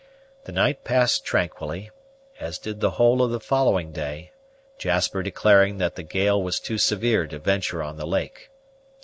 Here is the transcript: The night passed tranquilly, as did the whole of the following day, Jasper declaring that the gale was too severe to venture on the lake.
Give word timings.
The 0.45 0.51
night 0.51 0.83
passed 0.83 1.25
tranquilly, 1.25 1.91
as 2.39 2.57
did 2.57 2.79
the 2.79 2.89
whole 2.97 3.21
of 3.21 3.29
the 3.29 3.39
following 3.39 3.91
day, 3.91 4.31
Jasper 4.79 5.21
declaring 5.21 5.77
that 5.77 5.93
the 5.93 6.01
gale 6.01 6.41
was 6.41 6.59
too 6.59 6.79
severe 6.79 7.27
to 7.27 7.37
venture 7.37 7.83
on 7.83 7.97
the 7.97 8.07
lake. 8.07 8.49